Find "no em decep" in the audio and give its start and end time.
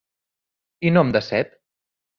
0.95-1.57